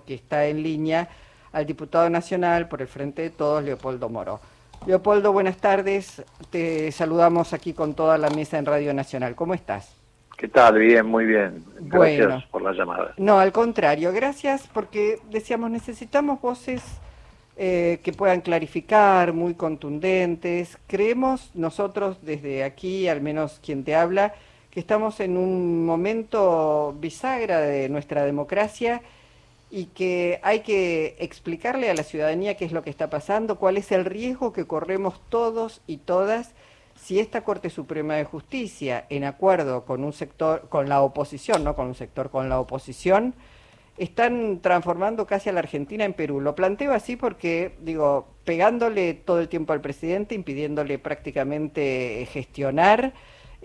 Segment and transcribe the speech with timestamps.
[0.00, 1.08] que está en línea
[1.52, 4.40] al diputado nacional por el Frente de Todos, Leopoldo Moro.
[4.86, 6.20] Leopoldo, buenas tardes.
[6.50, 9.36] Te saludamos aquí con toda la mesa en Radio Nacional.
[9.36, 9.94] ¿Cómo estás?
[10.36, 10.80] ¿Qué tal?
[10.80, 11.64] Bien, muy bien.
[11.78, 13.14] Gracias por la llamada.
[13.18, 16.82] No, al contrario, gracias porque decíamos necesitamos voces
[17.56, 20.76] eh, que puedan clarificar, muy contundentes.
[20.88, 24.34] Creemos nosotros desde aquí, al menos quien te habla,
[24.72, 29.00] que estamos en un momento bisagra de nuestra democracia
[29.74, 33.76] y que hay que explicarle a la ciudadanía qué es lo que está pasando, cuál
[33.76, 36.54] es el riesgo que corremos todos y todas
[36.94, 41.74] si esta Corte Suprema de Justicia, en acuerdo con un sector, con la oposición, no
[41.74, 43.34] con un sector, con la oposición,
[43.98, 46.40] están transformando casi a la Argentina en Perú.
[46.40, 53.12] Lo planteo así porque, digo, pegándole todo el tiempo al presidente, impidiéndole prácticamente gestionar,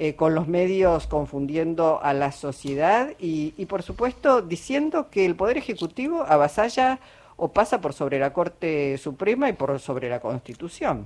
[0.01, 5.57] eh, con los medios confundiendo a la sociedad y, por supuesto diciendo que el Poder
[5.57, 6.99] Ejecutivo avasalla
[7.35, 11.05] o pasa por sobre la Corte Suprema y por sobre la Constitución.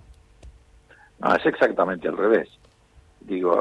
[1.17, 2.49] No, es exactamente al revés.
[3.19, 3.59] Digo,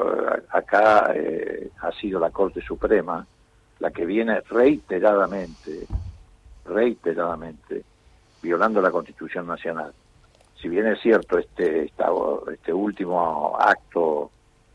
[0.50, 3.26] acá eh, ha sido la Corte Suprema
[3.78, 5.86] la que viene reiteradamente,
[6.66, 7.82] reiteradamente,
[8.42, 9.94] violando la Constitución Nacional.
[10.60, 11.90] Si bien es cierto este,
[12.50, 14.30] este último acto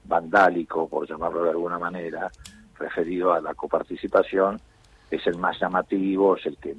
[0.08, 2.32] vandálico, por llamarlo de alguna manera,
[2.80, 4.60] referido a la coparticipación,
[5.10, 6.76] es el más llamativo, es el que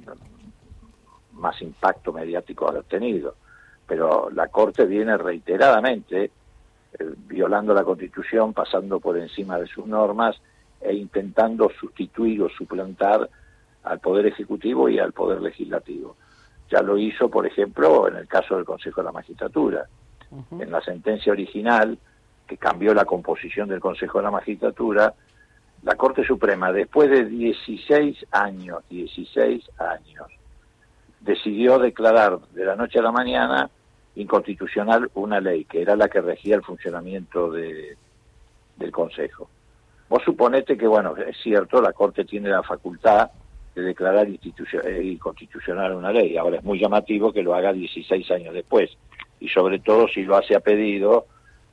[1.33, 3.35] más impacto mediático ha tenido.
[3.87, 10.39] Pero la Corte viene reiteradamente eh, violando la Constitución, pasando por encima de sus normas
[10.81, 13.29] e intentando sustituir o suplantar
[13.83, 16.15] al Poder Ejecutivo y al Poder Legislativo.
[16.69, 19.87] Ya lo hizo, por ejemplo, en el caso del Consejo de la Magistratura.
[20.59, 21.97] En la sentencia original,
[22.49, 25.13] que cambió la composición del Consejo de la Magistratura,
[25.83, 30.27] la Corte Suprema, después de 16 años, 16 años,
[31.21, 33.69] decidió declarar de la noche a la mañana
[34.15, 37.95] inconstitucional una ley, que era la que regía el funcionamiento de,
[38.77, 39.47] del Consejo.
[40.09, 43.29] Vos suponete que, bueno, es cierto, la Corte tiene la facultad
[43.75, 46.35] de declarar eh, inconstitucional una ley.
[46.35, 48.89] Ahora es muy llamativo que lo haga 16 años después.
[49.39, 51.27] Y sobre todo si lo hace a pedido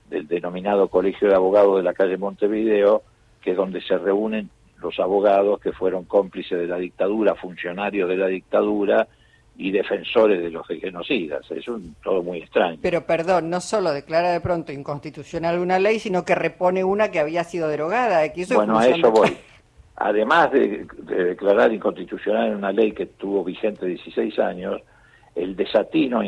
[0.09, 3.03] del denominado Colegio de Abogados de la calle Montevideo,
[3.41, 4.51] que es donde se reúnen
[4.81, 9.09] los abogados que fueron cómplices de la dictadura, funcionarios de la dictadura
[9.59, 11.51] y defensores de los genocidas.
[11.51, 12.79] Es un, todo muy extraño.
[12.83, 17.21] Pero perdón, no solo declara de pronto inconstitucional una ley, sino que repone una que
[17.21, 18.23] había sido derogada.
[18.55, 19.37] bueno, a eso voy.
[19.97, 24.83] Además de, declarar inconstitucional una ley que tuvo vigente 16 años,
[25.35, 26.21] el desatino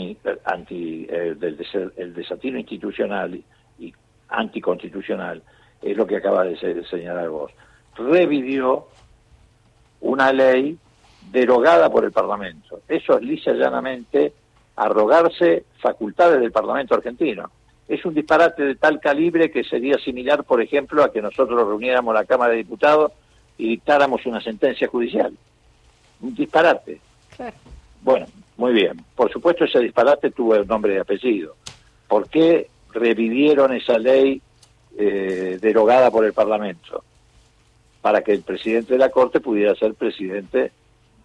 [0.45, 1.37] anti, eh,
[1.97, 3.43] el desatino institucional
[4.29, 5.43] anticonstitucional,
[5.83, 7.53] es lo que acaba de señalar vos.
[7.97, 8.87] Revivió
[10.01, 10.79] una ley
[11.31, 12.81] derogada por el Parlamento.
[12.89, 14.33] Eso es lisa llanamente
[14.77, 17.51] arrogarse facultades del Parlamento argentino.
[17.89, 22.15] Es un disparate de tal calibre que sería similar, por ejemplo, a que nosotros reuniéramos
[22.15, 23.13] la Cámara de Diputados
[23.57, 25.33] y dictáramos una sentencia judicial.
[26.21, 27.01] Un disparate.
[28.03, 29.03] Bueno, muy bien.
[29.15, 31.57] Por supuesto, ese disparate tuvo el nombre y apellido.
[32.07, 34.41] ¿Por qué revivieron esa ley
[34.97, 37.05] eh, derogada por el Parlamento,
[38.01, 40.73] para que el presidente de la Corte pudiera ser presidente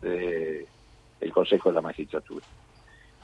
[0.01, 2.45] del Consejo de la Magistratura.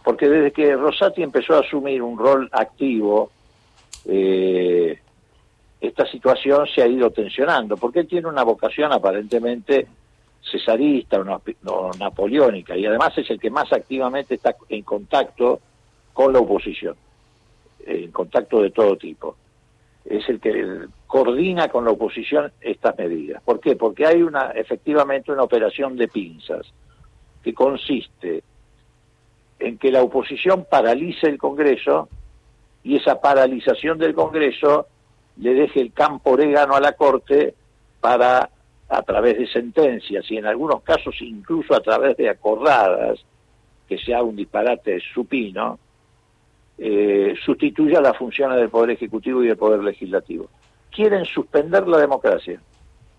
[0.03, 3.31] Porque desde que Rosati empezó a asumir un rol activo,
[4.05, 4.97] eh,
[5.81, 9.87] esta situación se ha ido tensionando, porque él tiene una vocación aparentemente
[10.41, 15.59] cesarista o napoleónica, y además es el que más activamente está en contacto
[16.13, 16.95] con la oposición
[17.85, 19.35] en contacto de todo tipo.
[20.05, 23.41] Es el que coordina con la oposición estas medidas.
[23.43, 23.75] ¿Por qué?
[23.75, 26.65] Porque hay una efectivamente una operación de pinzas
[27.43, 28.43] que consiste
[29.59, 32.09] en que la oposición paralice el Congreso
[32.83, 34.87] y esa paralización del Congreso
[35.37, 37.53] le deje el campo orégano a la Corte
[37.99, 38.49] para,
[38.87, 43.19] a través de sentencias y en algunos casos incluso a través de acordadas,
[43.87, 45.79] que sea un disparate supino,
[46.79, 50.47] eh, sustituya las funciones del Poder Ejecutivo y del Poder Legislativo.
[50.89, 52.59] Quieren suspender la democracia.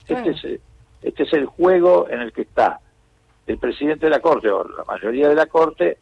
[0.08, 0.60] Este, es,
[1.02, 2.80] este es el juego en el que está
[3.46, 5.98] el presidente de la Corte o la mayoría de la Corte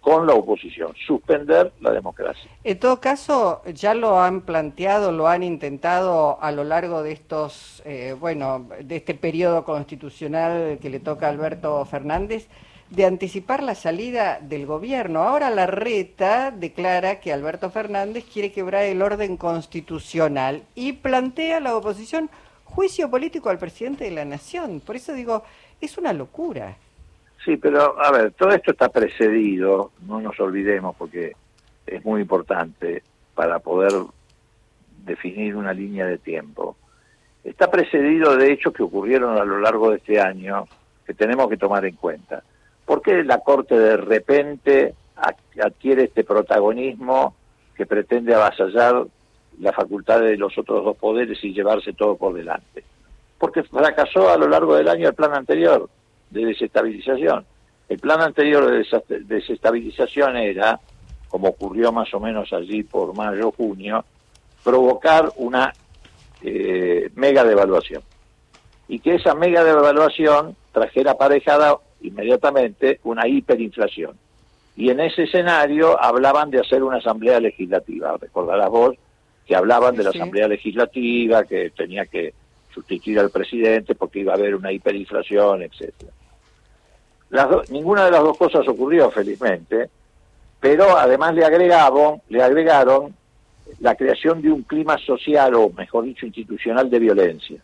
[0.00, 2.50] con la oposición, suspender la democracia.
[2.64, 7.82] En todo caso, ya lo han planteado, lo han intentado a lo largo de estos,
[7.84, 12.48] eh, bueno, de este periodo constitucional que le toca a Alberto Fernández
[12.92, 15.22] de anticipar la salida del gobierno.
[15.22, 21.60] Ahora la reta declara que Alberto Fernández quiere quebrar el orden constitucional y plantea a
[21.60, 22.28] la oposición
[22.64, 24.80] juicio político al presidente de la nación.
[24.80, 25.42] Por eso digo,
[25.80, 26.76] es una locura.
[27.42, 31.32] Sí, pero a ver, todo esto está precedido, no nos olvidemos porque
[31.86, 33.02] es muy importante
[33.34, 33.92] para poder
[35.06, 36.76] definir una línea de tiempo.
[37.42, 40.66] Está precedido de hechos que ocurrieron a lo largo de este año
[41.06, 42.42] que tenemos que tomar en cuenta.
[42.84, 44.94] ¿Por qué la Corte de repente
[45.60, 47.34] adquiere este protagonismo
[47.76, 49.04] que pretende avasallar
[49.60, 52.84] la facultad de los otros dos poderes y llevarse todo por delante?
[53.38, 55.88] Porque fracasó a lo largo del año el plan anterior
[56.30, 57.44] de desestabilización.
[57.88, 60.80] El plan anterior de desestabilización era,
[61.28, 64.04] como ocurrió más o menos allí por mayo, junio,
[64.64, 65.72] provocar una
[66.42, 68.02] eh, mega devaluación.
[68.88, 74.16] Y que esa mega devaluación trajera aparejada inmediatamente una hiperinflación.
[74.76, 78.16] Y en ese escenario hablaban de hacer una asamblea legislativa.
[78.18, 78.96] Recordarás vos
[79.46, 82.32] que hablaban de la asamblea legislativa, que tenía que
[82.72, 86.12] sustituir al presidente porque iba a haber una hiperinflación, etcétera
[87.70, 89.88] ninguna de las dos cosas ocurrió, felizmente,
[90.60, 93.14] pero además le agregaron, le agregaron
[93.80, 97.60] la creación de un clima social, o mejor dicho, institucional de violencia.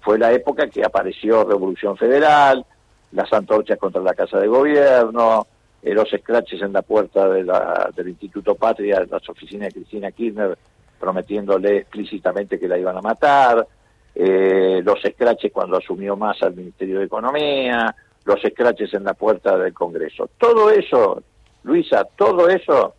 [0.00, 2.64] Fue la época que apareció Revolución Federal,
[3.12, 5.46] las antorchas contra la Casa de Gobierno,
[5.82, 10.56] eh, los escraches en la puerta del Instituto Patria, las oficinas de Cristina Kirchner
[10.98, 13.66] prometiéndole explícitamente que la iban a matar,
[14.14, 19.56] eh, los escraches cuando asumió más al Ministerio de Economía, los escraches en la puerta
[19.56, 20.28] del Congreso.
[20.36, 21.22] Todo eso,
[21.62, 22.94] Luisa, todo eso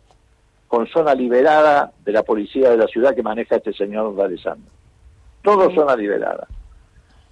[0.66, 4.70] con zona liberada de la policía de la ciudad que maneja este señor D'Alessandro.
[5.42, 6.48] Todo zona liberada.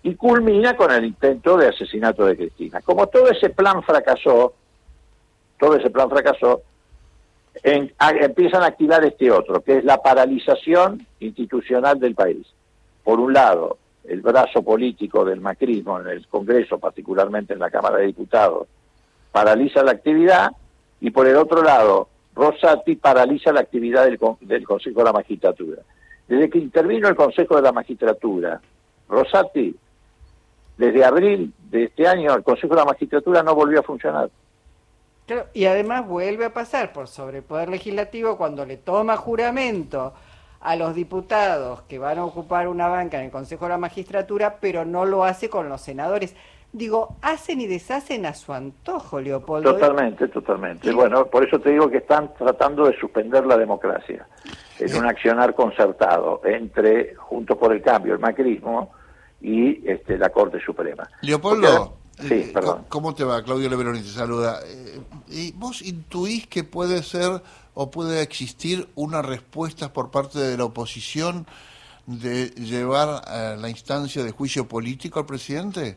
[0.02, 2.80] Y culmina con el intento de asesinato de Cristina.
[2.80, 4.54] Como todo ese plan fracasó,
[5.58, 6.62] todo ese plan fracasó,
[7.62, 12.46] empiezan a activar este otro, que es la paralización institucional del país.
[13.04, 17.98] Por un lado, el brazo político del macrismo en el Congreso, particularmente en la Cámara
[17.98, 18.66] de Diputados,
[19.30, 20.52] paraliza la actividad
[21.00, 25.82] y por el otro lado, Rosati paraliza la actividad del, del Consejo de la Magistratura.
[26.26, 28.60] Desde que intervino el Consejo de la Magistratura,
[29.08, 29.74] Rosati,
[30.80, 34.30] desde abril de este año, el Consejo de la Magistratura no volvió a funcionar.
[35.52, 40.14] y además vuelve a pasar por sobre el Poder Legislativo cuando le toma juramento
[40.60, 44.56] a los diputados que van a ocupar una banca en el Consejo de la Magistratura,
[44.58, 46.34] pero no lo hace con los senadores.
[46.72, 49.74] Digo, hacen y deshacen a su antojo, Leopoldo.
[49.74, 50.90] Totalmente, totalmente.
[50.92, 54.26] Bueno, por eso te digo que están tratando de suspender la democracia.
[54.78, 58.92] Es un accionar concertado entre, junto por el cambio, el macrismo
[59.40, 61.08] y este, la Corte Suprema.
[61.22, 62.84] Leopoldo, sí, perdón.
[62.88, 63.42] ¿cómo te va?
[63.42, 64.60] Claudio Leveroni te saluda.
[64.66, 67.42] Eh, ¿Y vos intuís que puede ser
[67.74, 71.46] o puede existir una respuesta por parte de la oposición
[72.06, 75.96] de llevar a la instancia de juicio político al presidente?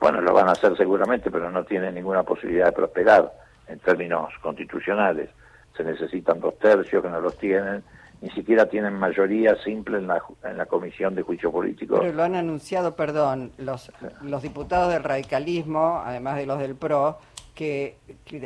[0.00, 3.32] Bueno, lo van a hacer seguramente, pero no tienen ninguna posibilidad de prosperar
[3.68, 5.30] en términos constitucionales.
[5.76, 7.82] Se necesitan dos tercios que no los tienen,
[8.26, 11.98] ni siquiera tienen mayoría simple en la, en la comisión de juicio político.
[12.00, 17.18] Pero lo han anunciado, perdón, los, los diputados del radicalismo, además de los del PRO,
[17.54, 17.98] que,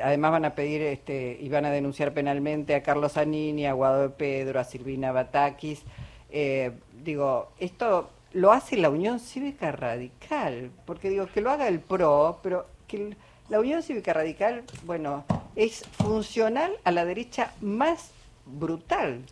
[0.05, 4.03] además van a pedir este, y van a denunciar penalmente a Carlos Anini, a Guado
[4.03, 5.83] de Pedro, a Silvina Batakis.
[6.31, 6.73] Eh,
[7.03, 12.41] digo, esto lo hace la Unión Cívica Radical, porque digo, que lo haga el PRO,
[12.43, 13.17] pero que
[13.49, 15.25] la Unión Cívica Radical, bueno,
[15.57, 18.13] es funcional a la derecha más
[18.59, 19.23] brutal.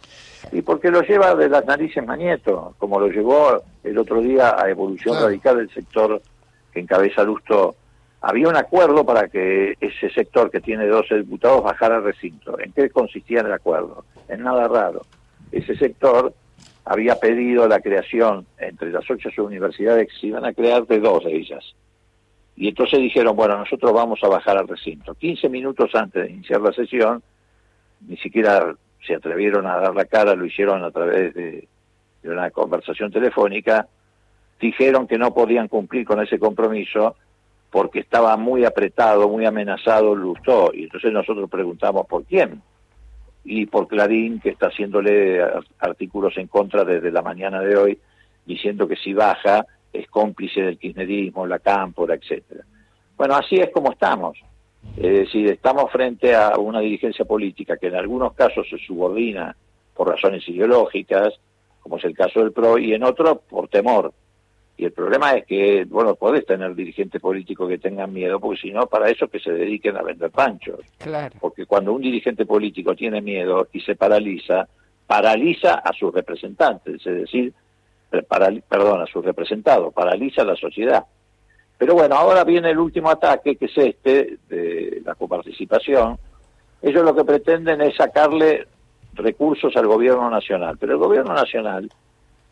[0.52, 4.68] Y porque lo lleva de las narices Manieto, como lo llevó el otro día a
[4.68, 6.20] Evolución Radical del sector
[6.72, 7.74] que encabeza Lusto
[8.20, 12.58] había un acuerdo para que ese sector que tiene 12 diputados bajara al recinto.
[12.58, 14.04] ¿En qué consistía el acuerdo?
[14.28, 15.02] En nada raro.
[15.52, 16.34] Ese sector
[16.84, 21.24] había pedido la creación entre las ocho universidades que se iban a crear de dos
[21.24, 21.74] de ellas.
[22.56, 25.14] Y entonces dijeron, bueno, nosotros vamos a bajar al recinto.
[25.14, 27.22] 15 minutos antes de iniciar la sesión,
[28.00, 28.74] ni siquiera
[29.06, 31.68] se atrevieron a dar la cara, lo hicieron a través de,
[32.24, 33.86] una conversación telefónica,
[34.60, 37.16] dijeron que no podían cumplir con ese compromiso
[37.70, 42.60] porque estaba muy apretado, muy amenazado Lustó, y entonces nosotros preguntamos por quién,
[43.44, 45.40] y por Clarín, que está haciéndole
[45.78, 47.98] artículos en contra desde la mañana de hoy,
[48.44, 52.64] diciendo que si baja es cómplice del kirchnerismo, la cámpora, etcétera.
[53.16, 54.38] Bueno, así es como estamos.
[54.96, 59.54] Es decir, estamos frente a una dirigencia política que en algunos casos se subordina
[59.94, 61.34] por razones ideológicas,
[61.80, 64.12] como es el caso del PRO, y en otros por temor
[64.78, 68.70] y el problema es que, bueno, podés tener dirigentes políticos que tengan miedo, porque si
[68.70, 70.78] no, para eso que se dediquen a vender panchos.
[70.98, 71.34] Claro.
[71.40, 74.68] Porque cuando un dirigente político tiene miedo y se paraliza,
[75.04, 77.52] paraliza a sus representantes, es decir,
[78.08, 81.04] perdón, a sus representados, paraliza a la sociedad.
[81.78, 86.18] Pero bueno, ahora viene el último ataque, que es este, de la coparticipación.
[86.82, 88.66] Ellos lo que pretenden es sacarle
[89.14, 91.88] recursos al gobierno nacional, pero el gobierno nacional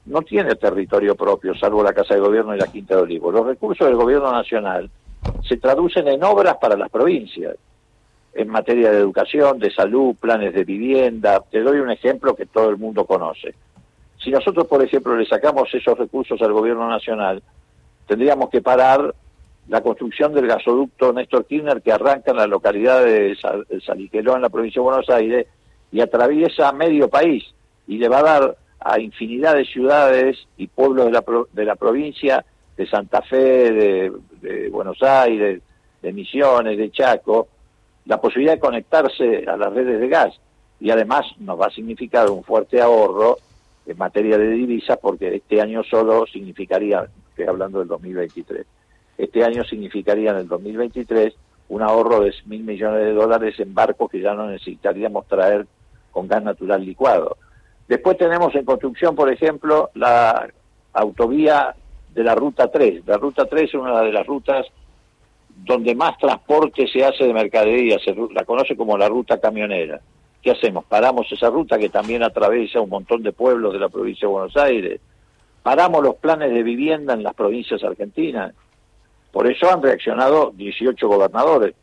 [0.06, 3.35] no tiene territorio propio, salvo la Casa de Gobierno y la Quinta de Olivos.
[3.35, 4.88] Los recursos del gobierno nacional
[5.47, 7.56] se traducen en obras para las provincias,
[8.33, 11.42] en materia de educación, de salud, planes de vivienda.
[11.50, 13.54] Te doy un ejemplo que todo el mundo conoce.
[14.23, 17.42] Si nosotros, por ejemplo, le sacamos esos recursos al gobierno nacional,
[18.07, 19.15] tendríamos que parar
[19.69, 23.37] la construcción del gasoducto Néstor Kirchner que arranca en la localidad de
[23.85, 25.47] Saliqueló, en la provincia de Buenos Aires,
[25.91, 27.45] y atraviesa medio país
[27.87, 31.77] y le va a dar a infinidad de ciudades y pueblos de la, de la
[31.77, 32.45] provincia
[32.77, 35.63] de Santa Fe, de, de, Buenos Aires,
[36.03, 37.49] de Misiones, de Chaco,
[38.05, 40.39] la posibilidad de conectarse a las redes de gas.
[40.79, 43.39] Y además nos va a significar un fuerte ahorro
[43.87, 48.66] en materia de divisas porque este año solo significaría, estoy hablando del 2023,
[49.19, 51.35] este año significaría en el 2023
[51.69, 55.66] un ahorro de mil millones de dólares en barcos que ya no necesitaríamos traer
[56.12, 57.37] con gas natural licuado.
[57.88, 60.49] Después tenemos en construcción, por ejemplo, la
[60.95, 61.75] autovía
[62.14, 63.07] de la Ruta 3.
[63.07, 64.66] La Ruta 3 es una de las rutas
[65.49, 70.00] donde más transporte se hace de mercadería, se la conoce como la ruta camionera.
[70.43, 70.85] ¿Qué hacemos?
[70.85, 74.57] Paramos esa ruta que también atraviesa un montón de pueblos de la provincia de Buenos
[74.57, 75.00] Aires.
[75.66, 78.54] Paramos los planes de vivienda en las provincias argentinas.
[79.32, 81.75] Por eso han reaccionado 18 gobernadores,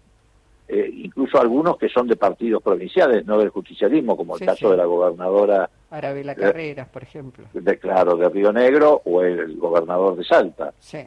[0.70, 4.78] eh, incluso algunos que son de partidos provinciales, no del justicialismo, como el caso de
[4.78, 7.44] la gobernadora Arabela Carreras, por ejemplo.
[7.52, 10.74] De, claro, de Río Negro o el gobernador de Salta.
[10.80, 11.04] Sí.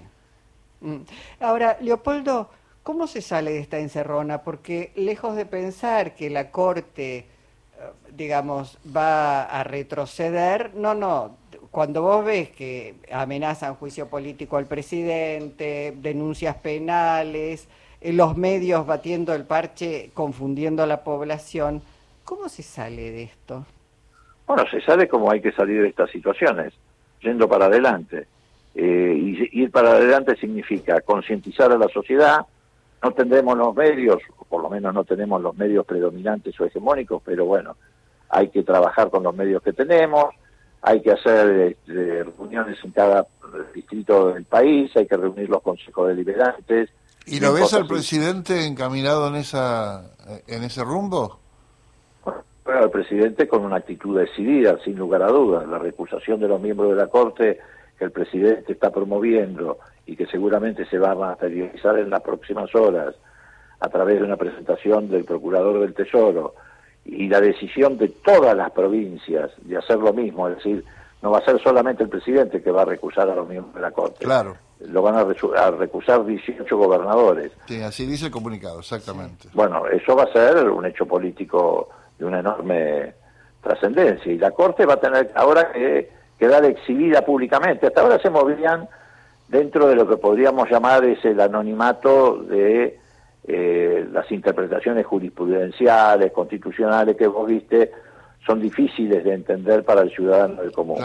[0.83, 1.00] Mm.
[1.40, 2.50] Ahora, Leopoldo,
[2.83, 4.42] ¿cómo se sale de esta encerrona?
[4.42, 7.25] Porque lejos de pensar que la Corte, eh,
[8.14, 11.38] digamos, va a retroceder, no, no,
[11.76, 17.68] cuando vos ves que amenazan juicio político al presidente, denuncias penales,
[18.00, 21.83] eh, los medios batiendo el parche, confundiendo a la población,
[22.25, 23.66] ¿cómo se sale de esto?
[24.47, 26.73] Bueno, se sabe cómo hay que salir de estas situaciones,
[27.21, 28.26] yendo para adelante.
[28.75, 32.38] Eh, y ir para adelante significa concientizar a la sociedad,
[33.02, 37.21] no tendremos los medios, o por lo menos no tenemos los medios predominantes o hegemónicos,
[37.23, 37.76] pero bueno,
[38.30, 40.35] hay que trabajar con los medios que tenemos,
[40.87, 43.26] hay que hacer este, reuniones en cada
[43.75, 46.90] distrito del país, hay que reunir los consejos deliberantes.
[47.26, 50.12] ¿Y lo ves al presidente encaminado en esa
[50.47, 51.40] en ese rumbo?
[52.64, 55.66] Bueno, el presidente con una actitud decidida, sin lugar a dudas.
[55.66, 57.59] La recusación de los miembros de la Corte
[57.99, 62.73] que el presidente está promoviendo y que seguramente se va a materializar en las próximas
[62.76, 63.16] horas
[63.81, 66.55] a través de una presentación del Procurador del Tesoro
[67.07, 70.85] y la decisión de todas las provincias de hacer lo mismo, es decir,
[71.23, 73.81] no va a ser solamente el presidente que va a recusar a los miembros de
[73.81, 74.25] la Corte.
[74.25, 74.57] Claro.
[74.81, 75.25] Lo van a,
[75.71, 77.53] recusar 18 gobernadores.
[77.67, 79.49] Sí, así dice el comunicado, exactamente.
[79.55, 83.15] Bueno, eso va a ser un hecho político de una enorme
[83.63, 84.31] trascendencia.
[84.31, 87.87] Y la Corte va a tener ahora que quedar exhibida públicamente.
[87.87, 88.87] Hasta ahora se movían
[89.49, 92.99] dentro de lo que podríamos llamar es el anonimato de
[93.49, 97.93] eh, las interpretaciones jurisprudenciales, constitucionales que vos viste,
[98.45, 101.00] son difíciles de entender para el ciudadano del común.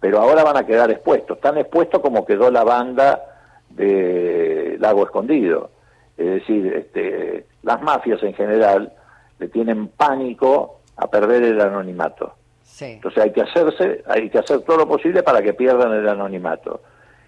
[0.00, 3.22] Pero ahora van a quedar expuestos, tan expuestos como quedó la banda
[3.70, 5.70] de Lago Escondido.
[6.16, 8.92] Es decir, este, las mafias en general
[9.38, 12.34] le tienen pánico a perder el anonimato.
[12.80, 16.80] Entonces hay que hacerse, hay que hacer todo lo posible para que pierdan el anonimato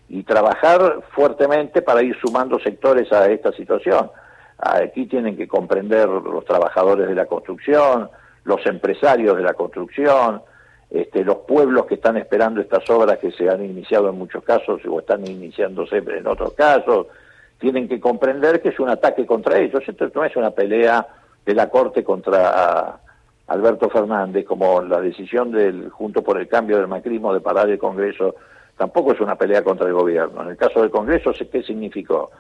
[0.09, 4.11] y trabajar fuertemente para ir sumando sectores a esta situación.
[4.59, 8.09] Aquí tienen que comprender los trabajadores de la construcción,
[8.45, 10.43] los empresarios de la construcción,
[10.91, 14.81] este, los pueblos que están esperando estas obras que se han iniciado en muchos casos
[14.89, 17.09] o están iniciándose en otros casos,
[17.59, 19.83] tienen que comprender que es un ataque contra ellos.
[19.87, 21.07] Esto no es una pelea
[21.45, 23.01] de la Corte contra
[23.47, 27.79] Alberto Fernández, como la decisión del Junto por el Cambio del Macrismo de parar el
[27.79, 28.37] Congreso,
[28.77, 30.43] tampoco es una pelea contra el gobierno.
[30.43, 32.31] En el caso del Congreso, ¿qué significó?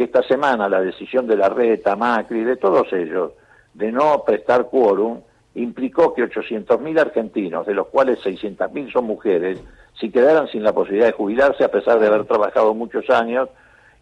[0.00, 3.32] Que esta semana la decisión de la Reta, Macri, de todos ellos,
[3.74, 5.20] de no prestar quórum,
[5.56, 11.08] implicó que 800.000 argentinos, de los cuales 600.000 son mujeres, si quedaran sin la posibilidad
[11.08, 13.50] de jubilarse a pesar de haber trabajado muchos años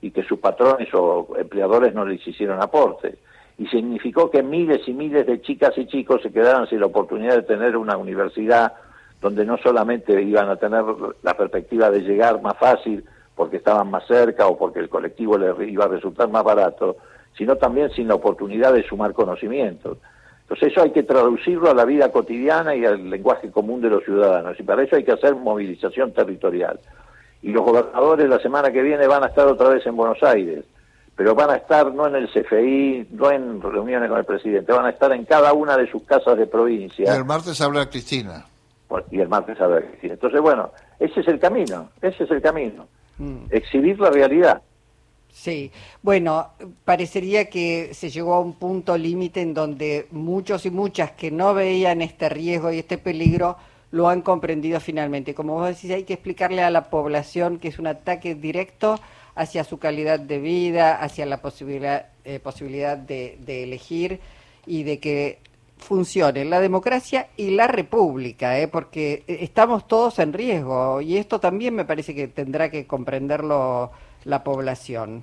[0.00, 3.18] y que sus patrones o empleadores no les hicieron aporte.
[3.58, 7.34] Y significó que miles y miles de chicas y chicos se quedaron sin la oportunidad
[7.34, 8.72] de tener una universidad
[9.20, 10.84] donde no solamente iban a tener
[11.24, 13.04] la perspectiva de llegar más fácil
[13.38, 16.96] porque estaban más cerca o porque el colectivo les iba a resultar más barato,
[17.36, 19.98] sino también sin la oportunidad de sumar conocimientos.
[20.42, 24.02] Entonces eso hay que traducirlo a la vida cotidiana y al lenguaje común de los
[24.02, 26.80] ciudadanos, y para eso hay que hacer movilización territorial.
[27.40, 30.64] Y los gobernadores la semana que viene van a estar otra vez en Buenos Aires,
[31.14, 34.86] pero van a estar no en el CFI, no en reuniones con el presidente, van
[34.86, 37.14] a estar en cada una de sus casas de provincia.
[37.14, 38.46] Y el martes habla Cristina.
[39.12, 40.14] Y el martes habla Cristina.
[40.14, 42.88] Entonces, bueno, ese es el camino, ese es el camino.
[43.18, 43.46] Mm.
[43.50, 44.62] Exhibir la realidad.
[45.30, 45.70] Sí,
[46.02, 46.48] bueno,
[46.84, 51.54] parecería que se llegó a un punto límite en donde muchos y muchas que no
[51.54, 53.56] veían este riesgo y este peligro
[53.90, 55.34] lo han comprendido finalmente.
[55.34, 58.98] Como vos decís, hay que explicarle a la población que es un ataque directo
[59.34, 64.20] hacia su calidad de vida, hacia la posibilidad, eh, posibilidad de, de, elegir
[64.66, 65.38] y de que
[65.78, 68.68] funcione la democracia y la república, ¿eh?
[68.68, 73.90] porque estamos todos en riesgo y esto también me parece que tendrá que comprenderlo
[74.24, 75.22] la población.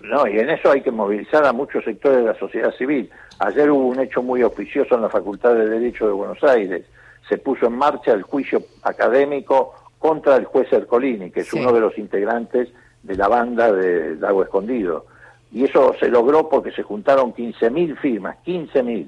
[0.00, 3.10] No, y en eso hay que movilizar a muchos sectores de la sociedad civil.
[3.38, 6.84] Ayer hubo un hecho muy auspicioso en la Facultad de Derecho de Buenos Aires.
[7.28, 11.80] Se puso en marcha el juicio académico contra el juez Ercolini, que es uno de
[11.80, 12.68] los integrantes
[13.02, 15.06] de la banda de Lago Escondido.
[15.52, 19.06] Y eso se logró porque se juntaron 15.000 firmas, 15.000,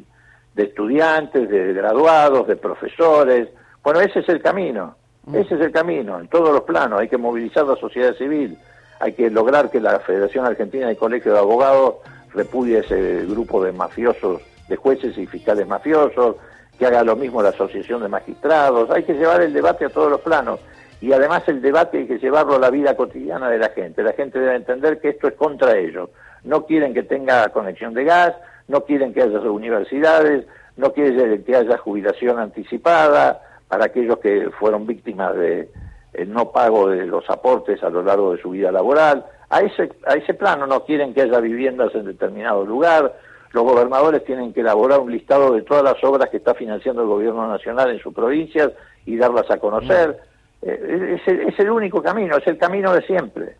[0.55, 3.49] de estudiantes, de graduados, de profesores.
[3.83, 4.97] Bueno, ese es el camino,
[5.27, 5.35] mm.
[5.37, 7.01] ese es el camino, en todos los planos.
[7.01, 8.57] Hay que movilizar la sociedad civil
[9.01, 11.97] hay que lograr que la Federación Argentina de Colegio de Abogados
[12.33, 16.37] repudie ese grupo de mafiosos, de jueces y fiscales mafiosos,
[16.79, 18.91] que haga lo mismo la Asociación de Magistrados.
[18.91, 20.61] Hay que llevar el debate a todos los planos.
[21.01, 24.03] Y además el debate hay que llevarlo a la vida cotidiana de la gente.
[24.03, 26.09] La gente debe entender que esto es contra ellos.
[26.43, 28.35] No quieren que tenga conexión de gas,
[28.69, 34.87] no quieren que haya universidades, no quieren que haya jubilación anticipada para aquellos que fueron
[34.87, 35.69] víctimas de,
[36.15, 39.27] el no pago de los aportes a lo largo de su vida laboral.
[39.51, 43.15] A ese, a ese plano no quieren que haya viviendas en determinado lugar.
[43.53, 47.09] Los gobernadores tienen que elaborar un listado de todas las obras que está financiando el
[47.09, 48.73] gobierno nacional en sus provincias
[49.07, 50.19] y darlas a conocer.
[50.63, 53.57] Eh, es el único camino, es el camino de siempre.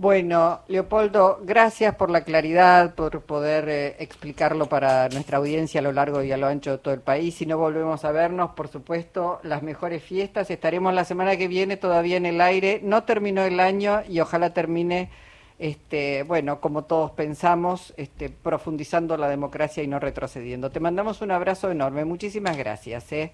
[0.00, 5.92] Bueno, Leopoldo, gracias por la claridad, por poder eh, explicarlo para nuestra audiencia a lo
[5.92, 7.34] largo y a lo ancho de todo el país.
[7.34, 10.50] Si no volvemos a vernos, por supuesto, las mejores fiestas.
[10.50, 12.80] Estaremos la semana que viene todavía en el aire.
[12.82, 15.10] No terminó el año y ojalá termine,
[15.58, 20.70] este, bueno, como todos pensamos, este, profundizando la democracia y no retrocediendo.
[20.70, 22.06] Te mandamos un abrazo enorme.
[22.06, 23.12] Muchísimas gracias.
[23.12, 23.32] ¿eh?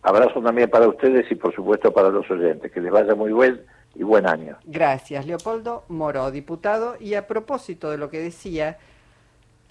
[0.00, 2.72] Abrazo también para ustedes y, por supuesto, para los oyentes.
[2.72, 3.60] Que les vaya muy bien
[3.94, 4.58] y buen año.
[4.64, 6.96] Gracias, Leopoldo Moro, diputado.
[7.00, 8.78] Y a propósito de lo que decía,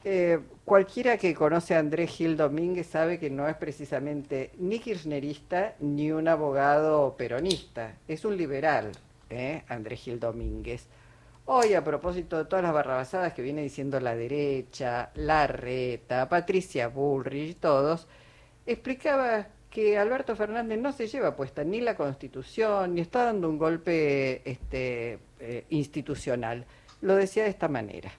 [0.04, 5.76] eh, cualquiera que conoce a Andrés Gil Domínguez sabe que no es precisamente ni kirchnerista
[5.80, 8.92] ni un abogado peronista, es un liberal,
[9.30, 9.64] ¿eh?
[9.68, 10.88] Andrés Gil Domínguez.
[11.46, 16.90] Hoy, a propósito de todas las barrabasadas que viene diciendo la derecha, la reta, Patricia
[16.90, 18.08] Bullrich todos,
[18.66, 23.58] explicaba que Alberto Fernández no se lleva puesta ni la Constitución, ni está dando un
[23.58, 26.66] golpe este, eh, institucional.
[27.02, 28.12] Lo decía de esta manera.